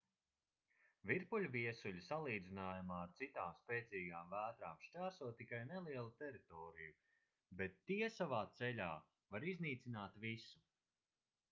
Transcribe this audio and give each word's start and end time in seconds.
virpuļviesuļi 1.09 1.99
salīdzinājumā 2.05 2.97
ar 3.07 3.13
citām 3.19 3.53
spēcīgām 3.59 4.33
vētrām 4.35 4.81
šķērso 4.87 5.29
tikai 5.43 5.61
nelielu 5.75 6.15
teritoriju 6.23 6.97
bet 7.63 7.79
tie 7.93 8.03
savā 8.17 8.43
ceļā 8.59 8.91
var 9.37 9.49
iznīcināt 9.55 10.21
visu 10.29 10.67